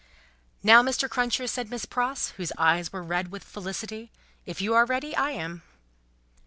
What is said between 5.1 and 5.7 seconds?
I am."